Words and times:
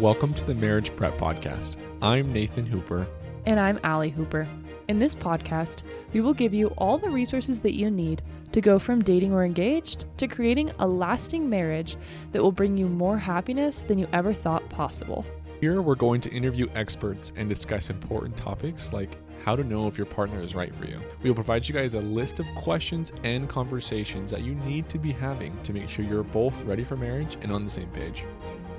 Welcome 0.00 0.32
to 0.32 0.44
the 0.44 0.54
Marriage 0.54 0.96
Prep 0.96 1.18
Podcast. 1.18 1.76
I'm 2.00 2.32
Nathan 2.32 2.64
Hooper. 2.64 3.06
And 3.44 3.60
I'm 3.60 3.78
Allie 3.84 4.08
Hooper. 4.08 4.48
In 4.88 4.98
this 4.98 5.14
podcast, 5.14 5.82
we 6.14 6.22
will 6.22 6.32
give 6.32 6.54
you 6.54 6.68
all 6.78 6.96
the 6.96 7.10
resources 7.10 7.60
that 7.60 7.74
you 7.74 7.90
need 7.90 8.22
to 8.52 8.62
go 8.62 8.78
from 8.78 9.04
dating 9.04 9.34
or 9.34 9.44
engaged 9.44 10.06
to 10.16 10.26
creating 10.26 10.72
a 10.78 10.88
lasting 10.88 11.50
marriage 11.50 11.98
that 12.32 12.42
will 12.42 12.50
bring 12.50 12.78
you 12.78 12.88
more 12.88 13.18
happiness 13.18 13.82
than 13.82 13.98
you 13.98 14.08
ever 14.14 14.32
thought 14.32 14.66
possible. 14.70 15.26
Here, 15.60 15.82
we're 15.82 15.96
going 15.96 16.22
to 16.22 16.30
interview 16.30 16.66
experts 16.74 17.34
and 17.36 17.46
discuss 17.46 17.90
important 17.90 18.38
topics 18.38 18.94
like 18.94 19.18
how 19.44 19.54
to 19.54 19.62
know 19.62 19.86
if 19.86 19.98
your 19.98 20.06
partner 20.06 20.42
is 20.42 20.54
right 20.54 20.74
for 20.74 20.86
you. 20.86 20.98
We 21.22 21.28
will 21.28 21.34
provide 21.34 21.68
you 21.68 21.74
guys 21.74 21.92
a 21.92 22.00
list 22.00 22.40
of 22.40 22.46
questions 22.56 23.12
and 23.22 23.50
conversations 23.50 24.30
that 24.30 24.40
you 24.40 24.54
need 24.54 24.88
to 24.88 24.98
be 24.98 25.12
having 25.12 25.62
to 25.62 25.74
make 25.74 25.90
sure 25.90 26.06
you're 26.06 26.22
both 26.22 26.58
ready 26.62 26.84
for 26.84 26.96
marriage 26.96 27.36
and 27.42 27.52
on 27.52 27.64
the 27.64 27.70
same 27.70 27.90
page. 27.90 28.24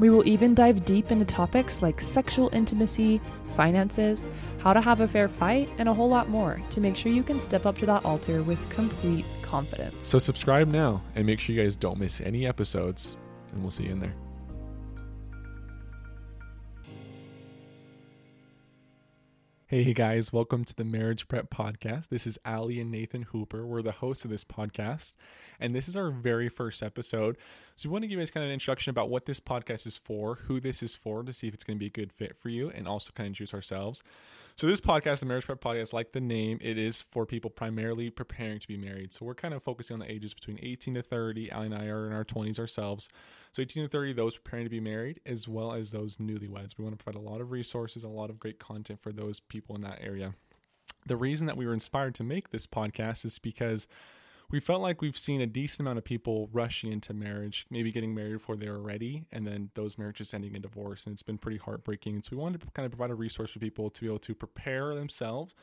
We 0.01 0.09
will 0.09 0.27
even 0.27 0.55
dive 0.55 0.83
deep 0.83 1.11
into 1.11 1.25
topics 1.25 1.83
like 1.83 2.01
sexual 2.01 2.49
intimacy, 2.53 3.21
finances, 3.55 4.25
how 4.57 4.73
to 4.73 4.81
have 4.81 4.99
a 4.99 5.07
fair 5.07 5.27
fight, 5.27 5.69
and 5.77 5.87
a 5.87 5.93
whole 5.93 6.09
lot 6.09 6.27
more 6.27 6.59
to 6.71 6.81
make 6.81 6.95
sure 6.95 7.11
you 7.11 7.21
can 7.21 7.39
step 7.39 7.67
up 7.67 7.77
to 7.77 7.85
that 7.85 8.03
altar 8.03 8.41
with 8.41 8.57
complete 8.71 9.25
confidence. 9.43 10.07
So, 10.07 10.17
subscribe 10.17 10.67
now 10.69 11.03
and 11.13 11.27
make 11.27 11.39
sure 11.39 11.55
you 11.55 11.61
guys 11.61 11.75
don't 11.75 11.99
miss 11.99 12.19
any 12.19 12.47
episodes, 12.47 13.15
and 13.51 13.61
we'll 13.61 13.69
see 13.69 13.83
you 13.83 13.91
in 13.91 13.99
there. 13.99 14.15
Hey 19.71 19.93
guys, 19.93 20.33
welcome 20.33 20.65
to 20.65 20.75
the 20.75 20.83
Marriage 20.83 21.29
Prep 21.29 21.49
Podcast. 21.49 22.09
This 22.09 22.27
is 22.27 22.37
Allie 22.43 22.81
and 22.81 22.91
Nathan 22.91 23.21
Hooper. 23.21 23.65
We're 23.65 23.81
the 23.81 23.93
hosts 23.93 24.25
of 24.25 24.29
this 24.29 24.43
podcast, 24.43 25.13
and 25.61 25.73
this 25.73 25.87
is 25.87 25.95
our 25.95 26.11
very 26.11 26.49
first 26.49 26.83
episode. 26.83 27.37
So, 27.77 27.87
we 27.87 27.93
want 27.93 28.03
to 28.03 28.09
give 28.09 28.17
you 28.17 28.21
guys 28.21 28.31
kind 28.31 28.43
of 28.43 28.49
an 28.49 28.53
introduction 28.53 28.89
about 28.89 29.09
what 29.09 29.27
this 29.27 29.39
podcast 29.39 29.87
is 29.87 29.95
for, 29.95 30.35
who 30.35 30.59
this 30.59 30.83
is 30.83 30.93
for, 30.93 31.23
to 31.23 31.31
see 31.31 31.47
if 31.47 31.53
it's 31.53 31.63
going 31.63 31.77
to 31.77 31.79
be 31.79 31.85
a 31.85 31.89
good 31.89 32.11
fit 32.11 32.35
for 32.35 32.49
you, 32.49 32.69
and 32.69 32.85
also 32.85 33.11
kind 33.15 33.27
of 33.27 33.29
introduce 33.29 33.53
ourselves. 33.53 34.03
So, 34.61 34.67
this 34.67 34.79
podcast, 34.79 35.21
the 35.21 35.25
Marriage 35.25 35.47
Prep 35.47 35.59
Podcast, 35.59 35.91
like 35.91 36.11
the 36.11 36.21
name, 36.21 36.59
it 36.61 36.77
is 36.77 37.01
for 37.01 37.25
people 37.25 37.49
primarily 37.49 38.11
preparing 38.11 38.59
to 38.59 38.67
be 38.67 38.77
married. 38.77 39.11
So, 39.11 39.25
we're 39.25 39.33
kind 39.33 39.55
of 39.55 39.63
focusing 39.63 39.95
on 39.95 40.01
the 40.01 40.11
ages 40.11 40.35
between 40.35 40.59
18 40.61 40.93
to 40.93 41.01
30. 41.01 41.49
Allie 41.49 41.65
and 41.65 41.73
I 41.73 41.87
are 41.87 42.05
in 42.05 42.13
our 42.13 42.23
20s 42.23 42.59
ourselves. 42.59 43.09
So 43.53 43.63
18 43.63 43.85
to 43.85 43.89
30, 43.89 44.13
those 44.13 44.35
preparing 44.35 44.67
to 44.67 44.69
be 44.69 44.79
married, 44.79 45.19
as 45.25 45.47
well 45.47 45.73
as 45.73 45.89
those 45.89 46.17
newlyweds. 46.17 46.77
We 46.77 46.83
want 46.83 46.95
to 46.95 47.03
provide 47.03 47.19
a 47.19 47.27
lot 47.27 47.41
of 47.41 47.49
resources, 47.49 48.03
a 48.03 48.07
lot 48.07 48.29
of 48.29 48.37
great 48.37 48.59
content 48.59 49.01
for 49.01 49.11
those 49.11 49.39
people 49.39 49.75
in 49.75 49.81
that 49.81 49.97
area. 49.99 50.35
The 51.07 51.17
reason 51.17 51.47
that 51.47 51.57
we 51.57 51.65
were 51.65 51.73
inspired 51.73 52.13
to 52.15 52.23
make 52.23 52.51
this 52.51 52.67
podcast 52.67 53.25
is 53.25 53.39
because 53.39 53.87
we 54.51 54.59
felt 54.59 54.81
like 54.81 55.01
we've 55.01 55.17
seen 55.17 55.41
a 55.41 55.47
decent 55.47 55.81
amount 55.81 55.97
of 55.97 56.03
people 56.03 56.49
rushing 56.51 56.91
into 56.91 57.13
marriage, 57.13 57.65
maybe 57.69 57.91
getting 57.91 58.13
married 58.13 58.33
before 58.33 58.57
they 58.57 58.69
were 58.69 58.81
ready, 58.81 59.25
and 59.31 59.47
then 59.47 59.69
those 59.75 59.97
marriages 59.97 60.33
ending 60.33 60.55
in 60.55 60.61
divorce. 60.61 61.05
And 61.05 61.13
it's 61.13 61.23
been 61.23 61.37
pretty 61.37 61.57
heartbreaking. 61.57 62.15
And 62.15 62.25
so 62.25 62.29
we 62.33 62.37
wanted 62.37 62.61
to 62.61 62.67
kind 62.71 62.85
of 62.85 62.91
provide 62.91 63.11
a 63.11 63.15
resource 63.15 63.51
for 63.51 63.59
people 63.59 63.89
to 63.89 64.01
be 64.01 64.07
able 64.07 64.19
to 64.19 64.35
prepare 64.35 64.93
themselves 64.93 65.55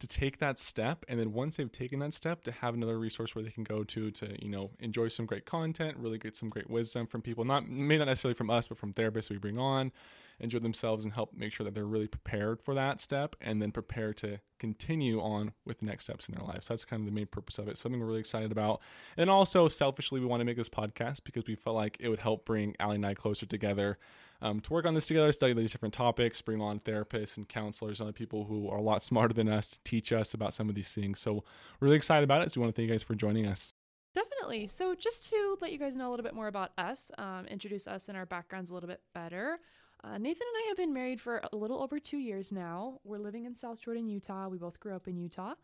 to 0.00 0.08
take 0.08 0.38
that 0.38 0.58
step 0.58 1.04
and 1.08 1.20
then 1.20 1.32
once 1.32 1.56
they've 1.56 1.70
taken 1.70 1.98
that 1.98 2.14
step 2.14 2.42
to 2.42 2.50
have 2.50 2.74
another 2.74 2.98
resource 2.98 3.34
where 3.34 3.44
they 3.44 3.50
can 3.50 3.64
go 3.64 3.84
to 3.84 4.10
to 4.10 4.34
you 4.42 4.50
know 4.50 4.70
enjoy 4.80 5.08
some 5.08 5.26
great 5.26 5.44
content 5.44 5.96
really 5.98 6.18
get 6.18 6.34
some 6.34 6.48
great 6.48 6.68
wisdom 6.70 7.06
from 7.06 7.20
people 7.20 7.44
not 7.44 7.68
may 7.68 7.98
not 7.98 8.06
necessarily 8.06 8.34
from 8.34 8.50
us 8.50 8.66
but 8.66 8.78
from 8.78 8.92
therapists 8.94 9.28
we 9.28 9.36
bring 9.36 9.58
on 9.58 9.92
enjoy 10.40 10.58
themselves 10.58 11.04
and 11.04 11.14
help 11.14 11.32
make 11.34 11.52
sure 11.52 11.64
that 11.64 11.74
they're 11.74 11.84
really 11.84 12.08
prepared 12.08 12.60
for 12.60 12.74
that 12.74 13.00
step 13.00 13.36
and 13.40 13.60
then 13.60 13.70
prepare 13.70 14.12
to 14.12 14.40
continue 14.58 15.20
on 15.20 15.52
with 15.64 15.78
the 15.80 15.86
next 15.86 16.04
steps 16.04 16.28
in 16.28 16.34
their 16.34 16.44
lives. 16.44 16.66
so 16.66 16.74
that's 16.74 16.84
kind 16.84 17.00
of 17.00 17.06
the 17.06 17.12
main 17.12 17.26
purpose 17.26 17.58
of 17.58 17.68
it 17.68 17.78
something 17.78 18.00
we're 18.00 18.06
really 18.06 18.20
excited 18.20 18.52
about 18.52 18.80
and 19.16 19.30
also 19.30 19.68
selfishly 19.68 20.20
we 20.20 20.26
want 20.26 20.40
to 20.40 20.44
make 20.44 20.56
this 20.56 20.68
podcast 20.68 21.24
because 21.24 21.46
we 21.46 21.54
felt 21.54 21.76
like 21.76 21.96
it 22.00 22.08
would 22.08 22.18
help 22.18 22.44
bring 22.44 22.74
allie 22.78 22.96
and 22.96 23.06
i 23.06 23.14
closer 23.14 23.46
together 23.46 23.98
um, 24.42 24.60
to 24.60 24.72
work 24.72 24.86
on 24.86 24.94
this 24.94 25.06
together, 25.06 25.32
study 25.32 25.52
these 25.52 25.72
different 25.72 25.94
topics, 25.94 26.40
bring 26.40 26.60
on 26.60 26.80
therapists 26.80 27.36
and 27.36 27.48
counselors 27.48 28.00
and 28.00 28.06
other 28.06 28.12
people 28.12 28.44
who 28.44 28.68
are 28.68 28.78
a 28.78 28.82
lot 28.82 29.02
smarter 29.02 29.34
than 29.34 29.48
us 29.48 29.70
to 29.70 29.80
teach 29.84 30.12
us 30.12 30.32
about 30.34 30.54
some 30.54 30.68
of 30.68 30.74
these 30.74 30.94
things. 30.94 31.20
So, 31.20 31.44
really 31.80 31.96
excited 31.96 32.24
about 32.24 32.42
it. 32.42 32.50
So, 32.50 32.60
we 32.60 32.64
want 32.64 32.74
to 32.74 32.80
thank 32.80 32.88
you 32.88 32.94
guys 32.94 33.02
for 33.02 33.14
joining 33.14 33.46
us. 33.46 33.74
Definitely. 34.14 34.66
So, 34.66 34.94
just 34.94 35.28
to 35.30 35.58
let 35.60 35.72
you 35.72 35.78
guys 35.78 35.94
know 35.94 36.08
a 36.08 36.10
little 36.10 36.24
bit 36.24 36.34
more 36.34 36.48
about 36.48 36.72
us, 36.78 37.10
um, 37.18 37.46
introduce 37.46 37.86
us 37.86 38.08
and 38.08 38.16
our 38.16 38.26
backgrounds 38.26 38.70
a 38.70 38.74
little 38.74 38.88
bit 38.88 39.00
better. 39.14 39.60
Uh, 40.02 40.18
Nathan 40.18 40.46
and 40.46 40.64
I 40.64 40.68
have 40.68 40.76
been 40.76 40.94
married 40.94 41.20
for 41.20 41.42
a 41.52 41.56
little 41.56 41.82
over 41.82 41.98
two 41.98 42.16
years 42.16 42.52
now. 42.52 43.00
We're 43.04 43.18
living 43.18 43.44
in 43.44 43.54
South 43.54 43.80
Jordan, 43.80 44.08
Utah. 44.08 44.48
We 44.48 44.58
both 44.58 44.80
grew 44.80 44.94
up 44.94 45.06
in 45.06 45.18
Utah, 45.18 45.54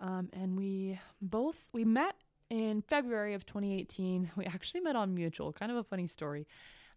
um, 0.00 0.30
and 0.32 0.56
we 0.56 0.98
both 1.20 1.68
we 1.72 1.84
met 1.84 2.14
in 2.48 2.82
February 2.82 3.34
of 3.34 3.44
2018. 3.46 4.30
We 4.36 4.46
actually 4.46 4.80
met 4.80 4.96
on 4.96 5.14
mutual. 5.14 5.52
Kind 5.52 5.70
of 5.70 5.78
a 5.78 5.84
funny 5.84 6.06
story. 6.06 6.46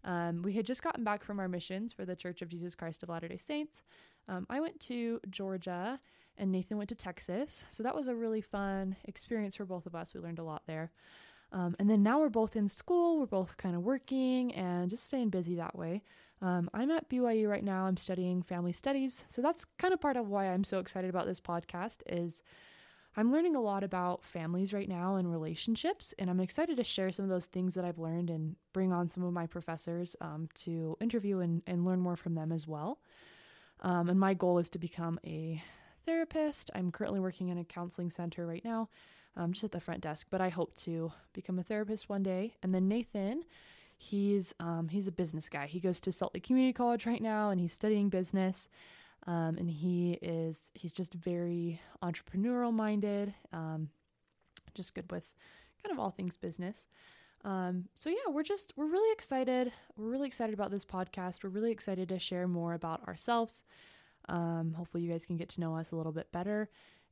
Um, 0.04 0.42
we 0.42 0.52
had 0.54 0.64
just 0.64 0.82
gotten 0.82 1.04
back 1.04 1.24
from 1.24 1.40
our 1.40 1.48
missions 1.48 1.92
for 1.92 2.04
the 2.04 2.16
Church 2.16 2.40
of 2.40 2.48
Jesus 2.48 2.74
Christ 2.74 3.02
of 3.02 3.10
Latter 3.10 3.28
day 3.28 3.36
Saints. 3.36 3.82
Um, 4.28 4.46
I 4.48 4.60
went 4.60 4.80
to 4.80 5.20
Georgia 5.28 6.00
and 6.38 6.52
Nathan 6.52 6.78
went 6.78 6.88
to 6.90 6.94
Texas. 6.94 7.64
So 7.70 7.82
that 7.82 7.96
was 7.96 8.06
a 8.06 8.14
really 8.14 8.40
fun 8.40 8.96
experience 9.04 9.56
for 9.56 9.64
both 9.64 9.86
of 9.86 9.94
us. 9.94 10.14
We 10.14 10.20
learned 10.20 10.38
a 10.38 10.44
lot 10.44 10.62
there. 10.66 10.92
Um, 11.52 11.74
and 11.78 11.88
then 11.88 12.02
now 12.02 12.20
we're 12.20 12.28
both 12.28 12.56
in 12.56 12.68
school, 12.68 13.18
we're 13.18 13.26
both 13.26 13.56
kind 13.56 13.74
of 13.74 13.82
working 13.82 14.54
and 14.54 14.90
just 14.90 15.04
staying 15.04 15.30
busy 15.30 15.54
that 15.54 15.76
way. 15.76 16.02
Um, 16.40 16.70
I'm 16.72 16.90
at 16.90 17.08
BYU 17.08 17.48
right 17.48 17.64
now. 17.64 17.86
I'm 17.86 17.96
studying 17.96 18.42
family 18.42 18.72
studies. 18.72 19.24
So 19.28 19.42
that's 19.42 19.64
kind 19.78 19.92
of 19.92 20.00
part 20.00 20.16
of 20.16 20.28
why 20.28 20.46
I'm 20.46 20.64
so 20.64 20.78
excited 20.78 21.10
about 21.10 21.26
this 21.26 21.40
podcast 21.40 22.02
is 22.06 22.42
I'm 23.16 23.32
learning 23.32 23.56
a 23.56 23.60
lot 23.60 23.82
about 23.82 24.24
families 24.24 24.72
right 24.72 24.88
now 24.88 25.16
and 25.16 25.32
relationships, 25.32 26.14
and 26.18 26.30
I'm 26.30 26.38
excited 26.38 26.76
to 26.76 26.84
share 26.84 27.10
some 27.10 27.24
of 27.24 27.30
those 27.30 27.46
things 27.46 27.74
that 27.74 27.84
I've 27.84 27.98
learned 27.98 28.30
and 28.30 28.54
bring 28.72 28.92
on 28.92 29.08
some 29.08 29.24
of 29.24 29.32
my 29.32 29.46
professors 29.46 30.14
um, 30.20 30.48
to 30.56 30.96
interview 31.00 31.40
and, 31.40 31.62
and 31.66 31.84
learn 31.84 32.00
more 32.00 32.14
from 32.14 32.36
them 32.36 32.52
as 32.52 32.68
well. 32.68 33.00
Um, 33.80 34.08
and 34.08 34.20
my 34.20 34.34
goal 34.34 34.58
is 34.58 34.70
to 34.70 34.78
become 34.78 35.18
a 35.26 35.60
therapist. 36.06 36.70
I'm 36.74 36.92
currently 36.92 37.18
working 37.18 37.48
in 37.48 37.58
a 37.58 37.64
counseling 37.64 38.10
center 38.10 38.46
right 38.46 38.64
now, 38.64 38.88
um, 39.38 39.52
just 39.52 39.64
at 39.64 39.72
the 39.72 39.80
front 39.80 40.02
desk, 40.02 40.26
but 40.30 40.40
I 40.40 40.48
hope 40.48 40.76
to 40.78 41.12
become 41.32 41.58
a 41.58 41.62
therapist 41.62 42.08
one 42.08 42.22
day. 42.22 42.54
And 42.62 42.74
then 42.74 42.88
Nathan, 42.88 43.44
he's 43.96 44.52
um, 44.58 44.88
he's 44.88 45.06
a 45.06 45.12
business 45.12 45.48
guy. 45.48 45.66
He 45.66 45.80
goes 45.80 46.00
to 46.02 46.12
Salt 46.12 46.34
Lake 46.34 46.42
Community 46.42 46.72
College 46.72 47.06
right 47.06 47.22
now, 47.22 47.50
and 47.50 47.60
he's 47.60 47.72
studying 47.72 48.08
business. 48.08 48.68
Um, 49.26 49.56
and 49.56 49.70
he 49.70 50.18
is 50.22 50.58
he's 50.74 50.92
just 50.92 51.14
very 51.14 51.80
entrepreneurial 52.02 52.72
minded, 52.72 53.32
um, 53.52 53.90
just 54.74 54.94
good 54.94 55.10
with 55.10 55.34
kind 55.82 55.92
of 55.92 56.02
all 56.02 56.10
things 56.10 56.36
business. 56.36 56.88
Um, 57.44 57.84
so 57.94 58.10
yeah, 58.10 58.30
we're 58.30 58.42
just 58.42 58.72
we're 58.76 58.90
really 58.90 59.12
excited. 59.12 59.72
We're 59.96 60.10
really 60.10 60.26
excited 60.26 60.52
about 60.54 60.72
this 60.72 60.84
podcast. 60.84 61.44
We're 61.44 61.50
really 61.50 61.70
excited 61.70 62.08
to 62.08 62.18
share 62.18 62.48
more 62.48 62.74
about 62.74 63.06
ourselves. 63.06 63.62
Um, 64.28 64.74
hopefully, 64.76 65.04
you 65.04 65.10
guys 65.10 65.24
can 65.24 65.36
get 65.36 65.48
to 65.50 65.60
know 65.60 65.76
us 65.76 65.92
a 65.92 65.96
little 65.96 66.12
bit 66.12 66.32
better. 66.32 66.68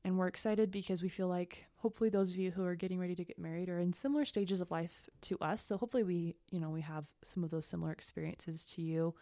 And 0.07 0.17
we're 0.17 0.29
excited 0.29 0.71
because 0.71 1.03
we 1.03 1.09
feel 1.09 1.27
like 1.27 1.67
hopefully 1.79 2.11
those 2.11 2.31
of 2.31 2.37
you 2.37 2.53
who 2.53 2.65
are 2.65 2.77
getting 2.77 3.01
ready 3.01 3.17
to 3.17 3.25
get 3.25 3.41
married 3.41 3.69
are 3.69 3.81
in 3.81 3.93
similar 3.93 4.25
stages 4.25 4.61
of 4.61 4.71
life 4.71 5.09
to 5.23 5.37
us. 5.41 5.65
So 5.65 5.77
hopefully 5.77 6.05
we, 6.05 6.37
you 6.49 6.61
know, 6.61 6.71
we 6.71 6.83
have 6.83 7.07
some 7.25 7.43
of 7.43 7.51
those 7.51 7.67
similar 7.67 7.91
experiences 7.91 8.65
to 8.77 8.83
you 8.83 9.17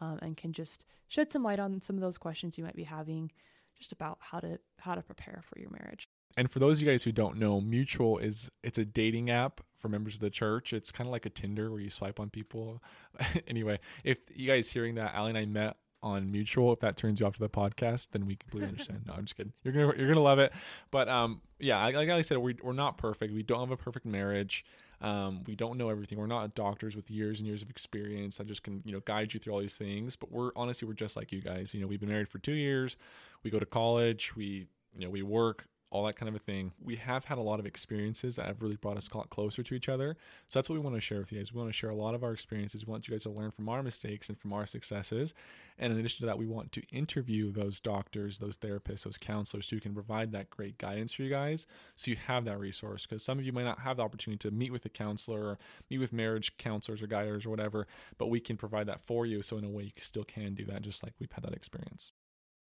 um, 0.00 0.18
and 0.22 0.36
can 0.36 0.52
just 0.52 0.86
shed 1.06 1.30
some 1.30 1.44
light 1.44 1.60
on 1.60 1.80
some 1.82 1.94
of 1.94 2.02
those 2.02 2.18
questions 2.18 2.58
you 2.58 2.64
might 2.64 2.74
be 2.74 2.82
having 2.82 3.30
just 3.78 3.92
about 3.92 4.18
how 4.18 4.40
to 4.40 4.58
how 4.80 4.96
to 4.96 5.02
prepare 5.02 5.40
for 5.48 5.60
your 5.60 5.70
marriage. 5.70 6.08
And 6.36 6.50
for 6.50 6.58
those 6.58 6.78
of 6.78 6.84
you 6.84 6.90
guys 6.90 7.04
who 7.04 7.12
don't 7.12 7.36
know, 7.36 7.60
Mutual 7.60 8.18
is 8.18 8.50
it's 8.64 8.78
a 8.78 8.84
dating 8.84 9.30
app 9.30 9.60
for 9.76 9.88
members 9.88 10.14
of 10.14 10.20
the 10.20 10.30
church. 10.30 10.72
It's 10.72 10.90
kind 10.90 11.06
of 11.06 11.12
like 11.12 11.26
a 11.26 11.30
Tinder 11.30 11.70
where 11.70 11.80
you 11.80 11.90
swipe 11.90 12.18
on 12.18 12.28
people. 12.28 12.82
anyway, 13.46 13.78
if 14.02 14.18
you 14.34 14.48
guys 14.48 14.68
hearing 14.68 14.96
that, 14.96 15.14
Allie 15.14 15.30
and 15.30 15.38
I 15.38 15.44
met 15.44 15.76
on 16.04 16.30
Mutual. 16.30 16.72
If 16.72 16.80
that 16.80 16.96
turns 16.96 17.18
you 17.18 17.26
off 17.26 17.34
to 17.34 17.40
the 17.40 17.48
podcast, 17.48 18.10
then 18.12 18.26
we 18.26 18.36
completely 18.36 18.68
understand. 18.68 19.00
no, 19.06 19.14
I'm 19.14 19.24
just 19.24 19.36
kidding. 19.36 19.52
You're 19.64 19.72
gonna 19.72 19.94
you're 19.96 20.06
gonna 20.06 20.20
love 20.20 20.38
it. 20.38 20.52
But 20.90 21.08
um, 21.08 21.40
yeah, 21.58 21.84
like 21.86 22.10
I 22.10 22.22
said, 22.22 22.38
we 22.38 22.56
we're 22.62 22.74
not 22.74 22.98
perfect. 22.98 23.32
We 23.32 23.42
don't 23.42 23.60
have 23.60 23.70
a 23.70 23.76
perfect 23.76 24.06
marriage. 24.06 24.64
Um, 25.00 25.42
we 25.46 25.56
don't 25.56 25.76
know 25.76 25.88
everything. 25.88 26.18
We're 26.18 26.26
not 26.26 26.54
doctors 26.54 26.94
with 26.94 27.10
years 27.10 27.40
and 27.40 27.46
years 27.46 27.62
of 27.62 27.70
experience 27.70 28.38
that 28.38 28.46
just 28.46 28.62
can, 28.62 28.82
you 28.84 28.92
know, 28.92 29.00
guide 29.00 29.34
you 29.34 29.40
through 29.40 29.52
all 29.52 29.60
these 29.60 29.76
things. 29.76 30.14
But 30.16 30.30
we're 30.30 30.50
honestly, 30.56 30.86
we're 30.86 30.94
just 30.94 31.16
like 31.16 31.32
you 31.32 31.40
guys. 31.40 31.74
You 31.74 31.80
know, 31.80 31.86
we've 31.86 32.00
been 32.00 32.08
married 32.08 32.28
for 32.28 32.38
two 32.38 32.52
years. 32.52 32.96
We 33.42 33.50
go 33.50 33.58
to 33.58 33.66
college. 33.66 34.36
We, 34.36 34.66
you 34.94 35.00
know, 35.00 35.10
we 35.10 35.22
work 35.22 35.66
all 35.94 36.04
that 36.04 36.16
kind 36.16 36.28
of 36.28 36.34
a 36.34 36.40
thing. 36.40 36.72
We 36.82 36.96
have 36.96 37.24
had 37.24 37.38
a 37.38 37.40
lot 37.40 37.60
of 37.60 37.66
experiences 37.66 38.34
that 38.34 38.46
have 38.46 38.60
really 38.60 38.74
brought 38.74 38.96
us 38.96 39.08
closer 39.08 39.62
to 39.62 39.74
each 39.76 39.88
other. 39.88 40.16
So 40.48 40.58
that's 40.58 40.68
what 40.68 40.74
we 40.74 40.80
want 40.80 40.96
to 40.96 41.00
share 41.00 41.20
with 41.20 41.30
you 41.30 41.38
guys. 41.38 41.52
We 41.52 41.60
want 41.60 41.68
to 41.68 41.72
share 41.72 41.90
a 41.90 41.94
lot 41.94 42.16
of 42.16 42.24
our 42.24 42.32
experiences. 42.32 42.84
We 42.84 42.90
want 42.90 43.06
you 43.06 43.12
guys 43.12 43.22
to 43.22 43.30
learn 43.30 43.52
from 43.52 43.68
our 43.68 43.80
mistakes 43.80 44.28
and 44.28 44.36
from 44.36 44.52
our 44.52 44.66
successes. 44.66 45.34
And 45.78 45.92
in 45.92 45.98
addition 46.00 46.22
to 46.22 46.26
that, 46.26 46.36
we 46.36 46.46
want 46.46 46.72
to 46.72 46.82
interview 46.88 47.52
those 47.52 47.78
doctors, 47.78 48.38
those 48.38 48.56
therapists, 48.56 49.04
those 49.04 49.18
counselors 49.18 49.70
who 49.70 49.78
can 49.78 49.94
provide 49.94 50.32
that 50.32 50.50
great 50.50 50.78
guidance 50.78 51.12
for 51.12 51.22
you 51.22 51.30
guys 51.30 51.64
so 51.94 52.10
you 52.10 52.16
have 52.26 52.44
that 52.46 52.58
resource. 52.58 53.06
Because 53.06 53.22
some 53.22 53.38
of 53.38 53.44
you 53.44 53.52
might 53.52 53.62
not 53.62 53.78
have 53.78 53.98
the 53.98 54.02
opportunity 54.02 54.48
to 54.48 54.52
meet 54.52 54.72
with 54.72 54.84
a 54.86 54.90
counselor 54.90 55.44
or 55.44 55.58
meet 55.90 55.98
with 55.98 56.12
marriage 56.12 56.56
counselors 56.56 57.02
or 57.02 57.06
guiders 57.06 57.46
or 57.46 57.50
whatever, 57.50 57.86
but 58.18 58.26
we 58.26 58.40
can 58.40 58.56
provide 58.56 58.88
that 58.88 59.06
for 59.06 59.26
you. 59.26 59.42
So 59.42 59.58
in 59.58 59.64
a 59.64 59.70
way, 59.70 59.84
you 59.84 59.92
still 60.00 60.24
can 60.24 60.54
do 60.54 60.64
that, 60.64 60.82
just 60.82 61.04
like 61.04 61.12
we've 61.20 61.30
had 61.30 61.44
that 61.44 61.54
experience. 61.54 62.10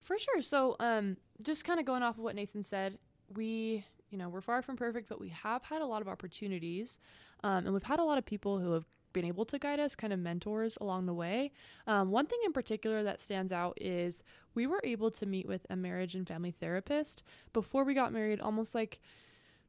For 0.06 0.16
sure. 0.20 0.40
So, 0.40 0.76
um, 0.78 1.16
just 1.42 1.64
kind 1.64 1.80
of 1.80 1.84
going 1.84 2.04
off 2.04 2.16
of 2.16 2.22
what 2.22 2.36
Nathan 2.36 2.62
said, 2.62 2.96
we, 3.34 3.84
you 4.10 4.18
know, 4.18 4.28
we're 4.28 4.40
far 4.40 4.62
from 4.62 4.76
perfect, 4.76 5.08
but 5.08 5.20
we 5.20 5.30
have 5.30 5.62
had 5.62 5.82
a 5.82 5.86
lot 5.86 6.02
of 6.02 6.08
opportunities. 6.08 6.98
Um, 7.44 7.64
and 7.64 7.72
we've 7.72 7.82
had 7.82 7.98
a 7.98 8.04
lot 8.04 8.18
of 8.18 8.24
people 8.24 8.58
who 8.58 8.72
have 8.72 8.86
been 9.12 9.24
able 9.24 9.46
to 9.46 9.58
guide 9.58 9.80
us, 9.80 9.94
kind 9.94 10.12
of 10.12 10.18
mentors 10.18 10.76
along 10.80 11.06
the 11.06 11.14
way. 11.14 11.50
Um, 11.86 12.10
one 12.10 12.26
thing 12.26 12.38
in 12.44 12.52
particular 12.52 13.02
that 13.02 13.20
stands 13.20 13.50
out 13.50 13.78
is 13.80 14.22
we 14.54 14.66
were 14.66 14.80
able 14.84 15.10
to 15.12 15.26
meet 15.26 15.48
with 15.48 15.66
a 15.70 15.76
marriage 15.76 16.14
and 16.14 16.28
family 16.28 16.50
therapist 16.50 17.22
before 17.52 17.84
we 17.84 17.94
got 17.94 18.12
married, 18.12 18.40
almost 18.40 18.74
like 18.74 19.00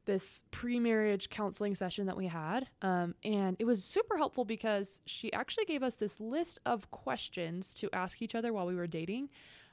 this 0.08 0.42
pre-marriage 0.50 1.28
counseling 1.28 1.74
session 1.74 2.06
that 2.06 2.16
we 2.16 2.28
had 2.28 2.66
um, 2.80 3.14
and 3.22 3.56
it 3.58 3.66
was 3.66 3.84
super 3.84 4.16
helpful 4.16 4.42
because 4.42 5.02
she 5.04 5.30
actually 5.34 5.66
gave 5.66 5.82
us 5.82 5.96
this 5.96 6.18
list 6.18 6.58
of 6.64 6.90
questions 6.90 7.74
to 7.74 7.90
ask 7.92 8.22
each 8.22 8.34
other 8.34 8.50
while 8.50 8.64
we 8.66 8.74
were 8.74 8.86
dating 8.86 9.28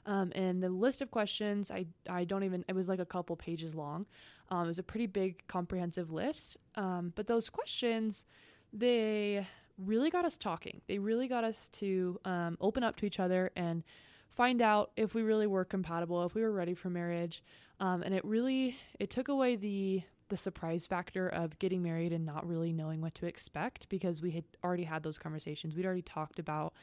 um, 0.06 0.32
and 0.34 0.62
the 0.62 0.68
list 0.68 1.02
of 1.02 1.10
questions 1.10 1.70
I, 1.70 1.86
I 2.08 2.24
don't 2.24 2.44
even 2.44 2.64
it 2.68 2.74
was 2.74 2.88
like 2.88 3.00
a 3.00 3.06
couple 3.06 3.36
pages 3.36 3.74
long. 3.74 4.06
Um, 4.48 4.64
it 4.64 4.68
was 4.68 4.78
a 4.78 4.84
pretty 4.84 5.06
big 5.06 5.46
comprehensive 5.48 6.12
list. 6.12 6.56
Um, 6.76 7.12
but 7.14 7.26
those 7.26 7.50
questions 7.50 8.24
they 8.72 9.46
really 9.78 10.10
got 10.10 10.24
us 10.24 10.38
talking. 10.38 10.80
They 10.86 10.98
really 10.98 11.28
got 11.28 11.44
us 11.44 11.68
to 11.74 12.18
um, 12.24 12.56
open 12.60 12.82
up 12.82 12.96
to 12.96 13.06
each 13.06 13.20
other 13.20 13.50
and 13.56 13.82
find 14.30 14.62
out 14.62 14.92
if 14.96 15.14
we 15.14 15.22
really 15.22 15.46
were 15.46 15.64
compatible 15.64 16.24
if 16.24 16.34
we 16.34 16.42
were 16.42 16.52
ready 16.52 16.74
for 16.74 16.90
marriage. 16.90 17.42
Um, 17.80 18.02
and 18.02 18.14
it 18.14 18.24
really 18.24 18.76
it 18.98 19.10
took 19.10 19.28
away 19.28 19.56
the 19.56 20.02
the 20.28 20.36
surprise 20.36 20.86
factor 20.86 21.28
of 21.28 21.56
getting 21.60 21.82
married 21.82 22.12
and 22.12 22.26
not 22.26 22.46
really 22.46 22.72
knowing 22.72 23.00
what 23.00 23.14
to 23.14 23.26
expect 23.26 23.88
because 23.88 24.20
we 24.20 24.32
had 24.32 24.44
already 24.64 24.82
had 24.82 25.02
those 25.02 25.18
conversations. 25.18 25.74
We'd 25.74 25.86
already 25.86 26.02
talked 26.02 26.38
about 26.40 26.74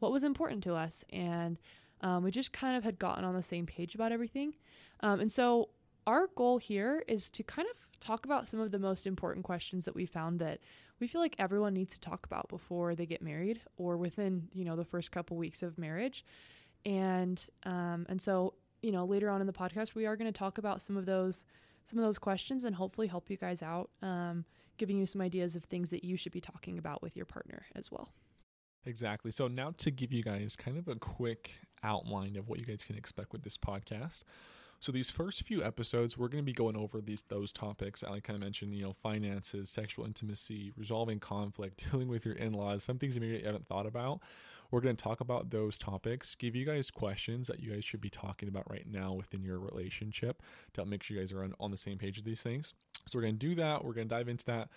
what 0.00 0.12
was 0.12 0.24
important 0.24 0.62
to 0.64 0.74
us, 0.74 1.04
and 1.10 1.58
um, 2.04 2.22
we 2.22 2.30
just 2.30 2.52
kind 2.52 2.76
of 2.76 2.84
had 2.84 2.98
gotten 2.98 3.24
on 3.24 3.34
the 3.34 3.42
same 3.42 3.66
page 3.66 3.94
about 3.94 4.12
everything. 4.12 4.54
Um, 5.00 5.18
and 5.20 5.32
so, 5.32 5.70
our 6.06 6.28
goal 6.36 6.58
here 6.58 7.02
is 7.08 7.30
to 7.30 7.42
kind 7.42 7.66
of 7.68 7.98
talk 7.98 8.24
about 8.24 8.46
some 8.46 8.60
of 8.60 8.70
the 8.70 8.78
most 8.78 9.06
important 9.06 9.44
questions 9.44 9.84
that 9.86 9.94
we 9.94 10.06
found 10.06 10.38
that 10.38 10.60
we 11.00 11.06
feel 11.06 11.20
like 11.20 11.34
everyone 11.38 11.74
needs 11.74 11.94
to 11.94 12.00
talk 12.00 12.26
about 12.26 12.48
before 12.48 12.94
they 12.94 13.06
get 13.06 13.22
married 13.22 13.60
or 13.78 13.96
within 13.96 14.48
you 14.52 14.64
know 14.64 14.76
the 14.76 14.84
first 14.84 15.10
couple 15.10 15.36
weeks 15.38 15.62
of 15.62 15.78
marriage 15.78 16.24
and 16.84 17.46
um, 17.64 18.04
and 18.10 18.20
so 18.20 18.52
you 18.82 18.92
know 18.92 19.06
later 19.06 19.30
on 19.30 19.40
in 19.40 19.46
the 19.46 19.52
podcast 19.52 19.94
we 19.94 20.04
are 20.04 20.14
going 20.14 20.30
to 20.30 20.38
talk 20.38 20.58
about 20.58 20.82
some 20.82 20.98
of 20.98 21.06
those 21.06 21.44
some 21.88 21.98
of 21.98 22.04
those 22.04 22.18
questions 22.18 22.64
and 22.64 22.74
hopefully 22.76 23.06
help 23.06 23.30
you 23.30 23.36
guys 23.36 23.62
out, 23.62 23.90
um, 24.02 24.44
giving 24.78 24.98
you 24.98 25.06
some 25.06 25.20
ideas 25.20 25.56
of 25.56 25.64
things 25.64 25.90
that 25.90 26.04
you 26.04 26.16
should 26.16 26.32
be 26.32 26.40
talking 26.40 26.78
about 26.78 27.02
with 27.02 27.16
your 27.16 27.26
partner 27.26 27.66
as 27.74 27.90
well. 27.90 28.12
Exactly. 28.86 29.30
So, 29.30 29.48
now 29.48 29.72
to 29.78 29.90
give 29.90 30.12
you 30.12 30.22
guys 30.22 30.56
kind 30.56 30.76
of 30.76 30.88
a 30.88 30.96
quick 30.96 31.54
outline 31.82 32.36
of 32.36 32.48
what 32.48 32.58
you 32.58 32.64
guys 32.64 32.84
can 32.84 32.96
expect 32.96 33.32
with 33.32 33.42
this 33.42 33.56
podcast. 33.56 34.22
So 34.80 34.92
these 34.92 35.10
first 35.10 35.42
few 35.42 35.64
episodes, 35.64 36.18
we're 36.18 36.28
going 36.28 36.42
to 36.42 36.46
be 36.46 36.52
going 36.52 36.76
over 36.76 37.00
these 37.00 37.22
those 37.28 37.52
topics. 37.52 38.04
I 38.04 38.20
kind 38.20 38.36
of 38.36 38.40
mentioned, 38.40 38.74
you 38.74 38.82
know, 38.82 38.92
finances, 38.92 39.70
sexual 39.70 40.04
intimacy, 40.04 40.72
resolving 40.76 41.20
conflict, 41.20 41.82
dealing 41.90 42.08
with 42.08 42.26
your 42.26 42.34
in-laws, 42.34 42.84
some 42.84 42.98
things 42.98 43.18
maybe 43.18 43.38
you 43.38 43.46
haven't 43.46 43.66
thought 43.66 43.86
about. 43.86 44.20
We're 44.70 44.80
going 44.80 44.96
to 44.96 45.02
talk 45.02 45.20
about 45.20 45.50
those 45.50 45.78
topics, 45.78 46.34
give 46.34 46.56
you 46.56 46.66
guys 46.66 46.90
questions 46.90 47.46
that 47.46 47.60
you 47.60 47.72
guys 47.72 47.84
should 47.84 48.00
be 48.00 48.10
talking 48.10 48.48
about 48.48 48.68
right 48.70 48.86
now 48.90 49.12
within 49.12 49.42
your 49.42 49.58
relationship 49.58 50.42
to 50.72 50.80
help 50.80 50.88
make 50.88 51.02
sure 51.02 51.16
you 51.16 51.22
guys 51.22 51.32
are 51.32 51.44
on, 51.44 51.54
on 51.60 51.70
the 51.70 51.76
same 51.76 51.96
page 51.96 52.16
with 52.16 52.24
these 52.24 52.42
things. 52.42 52.74
So 53.06 53.18
we're 53.18 53.22
going 53.22 53.38
to 53.38 53.46
do 53.46 53.54
that. 53.54 53.84
We're 53.84 53.92
going 53.92 54.08
to 54.08 54.14
dive 54.14 54.28
into 54.28 54.44
that 54.46 54.68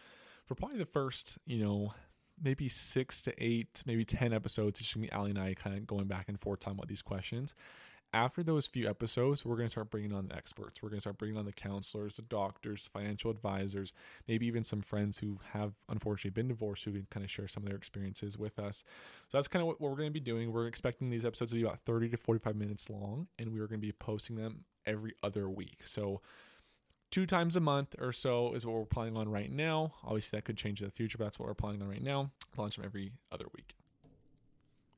for 0.45 0.55
probably 0.55 0.77
the 0.77 0.85
first, 0.85 1.37
you 1.45 1.57
know, 1.57 1.93
maybe 2.41 2.69
six 2.69 3.21
to 3.23 3.33
eight, 3.43 3.83
maybe 3.85 4.05
10 4.05 4.33
episodes. 4.33 4.79
It's 4.79 4.93
going 4.93 5.07
to 5.07 5.11
be 5.11 5.17
Allie 5.17 5.31
and 5.31 5.39
I 5.39 5.53
kind 5.53 5.77
of 5.77 5.87
going 5.87 6.05
back 6.05 6.29
and 6.29 6.39
forth 6.39 6.59
talking 6.59 6.77
about 6.77 6.87
these 6.87 7.01
questions 7.01 7.55
after 8.13 8.41
those 8.41 8.65
few 8.65 8.89
episodes, 8.89 9.45
we're 9.45 9.55
going 9.57 9.65
to 9.67 9.71
start 9.71 9.91
bringing 9.91 10.13
on 10.13 10.27
the 10.27 10.35
experts. 10.35 10.81
We're 10.81 10.89
going 10.89 10.97
to 10.97 11.01
start 11.01 11.17
bringing 11.17 11.37
on 11.37 11.45
the 11.45 11.51
counselors, 11.51 12.15
the 12.15 12.21
doctors, 12.21 12.89
financial 12.93 13.29
advisors, 13.29 13.91
maybe 14.27 14.47
even 14.47 14.63
some 14.63 14.81
friends 14.81 15.17
who 15.17 15.39
have 15.51 15.73
unfortunately 15.89 16.31
been 16.31 16.47
divorced 16.47 16.85
who 16.85 16.93
can 16.93 17.07
kind 17.11 17.23
of 17.23 17.29
share 17.29 17.47
some 17.47 17.63
of 17.63 17.69
their 17.69 17.77
experiences 17.77 18.37
with 18.37 18.59
us. 18.59 18.83
So 19.27 19.37
that's 19.37 19.47
kind 19.47 19.61
of 19.61 19.67
what, 19.67 19.81
we're 19.81 19.95
going 19.95 20.09
to 20.09 20.11
be 20.11 20.19
doing. 20.19 20.51
We're 20.51 20.67
expecting 20.67 21.09
these 21.09 21.25
episodes 21.25 21.51
to 21.51 21.57
be 21.57 21.63
about 21.63 21.79
30 21.81 22.09
to 22.09 22.17
45 22.17 22.55
minutes 22.55 22.89
long, 22.89 23.27
and 23.37 23.51
we 23.51 23.59
are 23.59 23.67
going 23.67 23.81
to 23.81 23.87
be 23.87 23.91
posting 23.91 24.37
them 24.37 24.63
every 24.85 25.13
other 25.21 25.49
week. 25.49 25.81
So 25.83 26.21
two 27.11 27.25
times 27.25 27.55
a 27.55 27.59
month 27.59 27.95
or 27.99 28.11
so 28.11 28.53
is 28.53 28.65
what 28.65 28.75
we're 28.75 28.85
planning 28.85 29.17
on 29.17 29.29
right 29.29 29.51
now. 29.51 29.93
Obviously, 30.03 30.37
that 30.37 30.43
could 30.43 30.57
change 30.57 30.81
in 30.81 30.87
the 30.87 30.91
future, 30.91 31.17
but 31.17 31.25
that's 31.25 31.39
what 31.39 31.47
we're 31.47 31.55
planning 31.55 31.81
on 31.81 31.89
right 31.89 32.03
now. 32.03 32.31
Launch 32.57 32.75
them 32.75 32.85
every 32.85 33.11
other 33.31 33.45
week. 33.55 33.75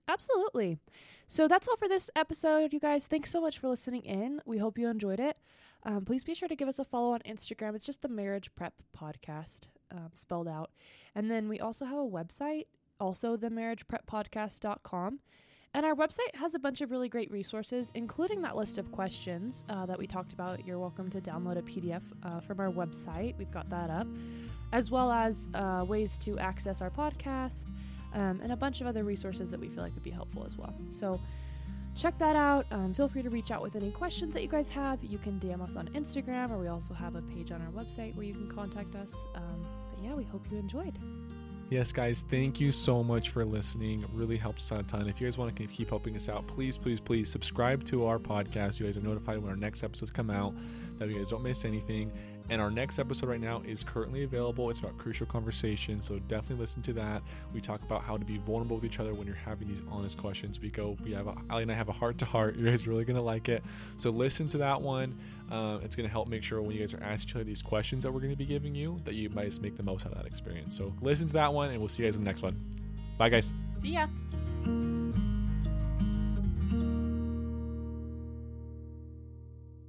Absolutely. 0.08 0.80
So 1.28 1.48
that's 1.48 1.68
all 1.68 1.78
for 1.78 1.88
this 1.88 2.10
episode, 2.16 2.74
you 2.74 2.80
guys. 2.80 3.06
Thanks 3.06 3.32
so 3.32 3.40
much 3.40 3.60
for 3.60 3.70
listening 3.70 4.02
in. 4.02 4.42
We 4.46 4.58
hope 4.58 4.80
you 4.80 4.90
enjoyed 4.90 5.20
it. 5.20 5.38
Um, 5.84 6.04
please 6.04 6.24
be 6.24 6.34
sure 6.34 6.48
to 6.48 6.56
give 6.56 6.68
us 6.68 6.80
a 6.80 6.86
follow 6.86 7.14
on 7.14 7.22
Instagram. 7.22 7.76
It's 7.76 7.86
just 7.86 8.02
the 8.02 8.10
Marriage 8.10 8.50
Prep 8.56 8.74
Podcast 8.98 9.68
um, 9.92 10.10
spelled 10.14 10.48
out. 10.48 10.72
And 11.16 11.30
then 11.30 11.48
we 11.48 11.60
also 11.60 11.86
have 11.86 12.00
a 12.00 12.02
website, 12.02 12.66
also 13.00 13.38
the 13.38 13.50
marriagepreppodcast.com. 13.50 15.20
And 15.76 15.86
our 15.86 15.94
website 15.94 16.34
has 16.34 16.56
a 16.56 16.60
bunch 16.60 16.82
of 16.82 16.90
really 16.90 17.10
great 17.10 17.30
resources, 17.32 17.92
including 17.94 18.42
that 18.42 18.56
list 18.56 18.80
of 18.80 18.92
questions 18.92 19.64
uh, 19.70 19.86
that 19.86 20.00
we 20.00 20.08
talked 20.08 20.34
about. 20.34 20.66
You're 20.66 20.80
welcome 20.80 21.12
to 21.12 21.22
download 21.22 21.60
a 21.60 21.62
PDF 21.62 22.02
uh, 22.24 22.40
from 22.40 22.60
our 22.60 22.70
website. 22.70 23.38
We've 23.38 23.52
got 23.52 23.70
that 23.70 23.92
up, 23.92 24.08
as 24.74 24.90
well 24.90 25.12
as 25.12 25.48
uh, 25.54 25.86
ways 25.88 26.18
to 26.20 26.40
access 26.40 26.82
our 26.82 26.90
podcast 26.90 27.68
um, 28.16 28.40
and 28.42 28.52
a 28.52 28.56
bunch 28.56 28.82
of 28.82 28.88
other 28.88 29.04
resources 29.04 29.52
that 29.52 29.60
we 29.60 29.70
feel 29.70 29.84
like 29.84 29.94
would 29.94 30.04
be 30.04 30.10
helpful 30.10 30.44
as 30.44 30.58
well. 30.58 30.74
So 30.90 31.22
check 31.96 32.18
that 32.18 32.36
out. 32.36 32.66
Um, 32.72 32.96
feel 32.96 33.08
free 33.08 33.22
to 33.22 33.30
reach 33.30 33.52
out 33.52 33.62
with 33.62 33.76
any 33.76 33.92
questions 33.92 34.34
that 34.34 34.42
you 34.42 34.50
guys 34.50 34.70
have. 34.70 35.04
You 35.04 35.20
can 35.20 35.40
DM 35.40 35.62
us 35.62 35.76
on 35.76 35.88
Instagram, 35.90 36.50
or 36.50 36.58
we 36.58 36.68
also 36.68 36.96
have 36.96 37.14
a 37.14 37.22
page 37.22 37.52
on 37.52 37.62
our 37.62 37.72
website 37.72 38.16
where 38.16 38.26
you 38.26 38.34
can 38.34 38.50
contact 38.50 38.96
us. 38.96 39.14
Um, 39.36 39.68
but 39.94 40.04
yeah, 40.04 40.16
we 40.16 40.24
hope 40.24 40.42
you 40.52 40.58
enjoyed. 40.58 40.98
Yes, 41.70 41.92
guys, 41.92 42.24
thank 42.28 42.60
you 42.60 42.72
so 42.72 43.04
much 43.04 43.30
for 43.30 43.46
listening. 43.46 44.02
It 44.02 44.10
really 44.12 44.38
helps 44.38 44.72
a 44.72 44.82
ton. 44.82 45.08
If 45.08 45.22
you 45.22 45.28
guys 45.28 45.38
want 45.38 45.56
to 45.56 45.68
keep 45.68 45.90
helping 45.90 46.16
us 46.16 46.28
out, 46.28 46.48
please, 46.48 46.78
please, 46.78 47.00
please 47.00 47.30
subscribe 47.30 47.84
to 47.86 48.08
our 48.08 48.18
podcast. 48.18 48.80
You 48.80 48.88
guys 48.88 48.98
are 48.98 49.02
notified 49.02 49.38
when 49.38 49.52
our 49.52 49.56
next 49.56 49.84
episodes 49.84 50.10
come 50.10 50.32
out, 50.32 50.56
that 50.98 51.10
you 51.10 51.16
guys 51.16 51.30
don't 51.30 51.44
miss 51.44 51.66
anything. 51.66 52.12
And 52.50 52.62
our 52.62 52.72
next 52.72 52.98
episode 52.98 53.30
right 53.30 53.40
now 53.40 53.62
is 53.66 53.84
currently 53.84 54.24
available. 54.24 54.70
It's 54.70 54.80
about 54.80 54.98
crucial 54.98 55.28
conversations, 55.28 56.06
so 56.06 56.18
definitely 56.28 56.58
listen 56.58 56.82
to 56.84 56.94
that. 56.94 57.22
We 57.54 57.62
talk 57.62 57.82
about 57.84 58.02
how 58.02 58.18
to 58.18 58.26
be 58.26 58.38
vulnerable 58.38 58.78
with 58.78 58.86
each 58.86 59.00
other 59.00 59.14
when 59.14 59.28
you're 59.28 59.36
having 59.36 59.68
these 59.68 59.84
honest 59.92 60.18
questions. 60.18 60.60
We 60.60 60.70
go, 60.70 60.98
we 61.04 61.12
have, 61.14 61.28
a, 61.28 61.36
Allie 61.50 61.64
and 61.64 61.72
I 61.72 61.76
have 61.76 61.90
a 61.90 61.94
heart 61.94 62.18
to 62.20 62.26
heart. 62.26 62.56
You 62.60 62.66
guys 62.66 62.86
are 62.86 62.90
really 62.90 63.06
gonna 63.06 63.22
like 63.22 63.48
it. 63.48 63.64
So 63.98 64.10
listen 64.10 64.48
to 64.50 64.58
that 64.58 64.82
one. 64.82 65.18
Uh, 65.50 65.80
it's 65.82 65.96
gonna 65.96 66.10
help 66.10 66.28
make 66.28 66.44
sure 66.44 66.62
when 66.62 66.72
you 66.72 66.80
guys 66.80 66.94
are 66.94 67.02
asking 67.02 67.30
each 67.30 67.36
other 67.36 67.44
these 67.46 67.62
questions 67.62 68.04
that 68.04 68.12
we're 68.12 68.20
gonna 68.20 68.36
be 68.36 68.46
giving 68.46 68.76
you, 68.76 69.00
that 69.06 69.14
you 69.14 69.30
guys 69.30 69.62
make 69.62 69.78
the 69.78 69.84
most 69.84 70.06
out 70.06 70.12
of 70.12 70.18
that 70.18 70.28
experience. 70.28 70.76
So 70.76 70.94
listen 71.02 71.28
to 71.28 71.34
that 71.34 71.54
one, 71.54 71.70
and 71.70 71.80
we'll 71.80 71.88
see 71.88 72.04
you 72.04 72.10
guys 72.10 72.18
in 72.18 72.24
the 72.24 72.30
next 72.30 72.42
one. 72.42 72.60
Bye, 73.18 73.30
guys. 73.30 73.54
See 73.82 73.90
ya. 73.90 74.08